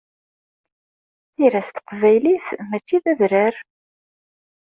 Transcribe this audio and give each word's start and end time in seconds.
Tira 1.35 1.61
s 1.67 1.69
teqbaylit, 1.75 2.45
mačči 2.69 2.97
d 3.03 3.05
adrar. 3.11 3.55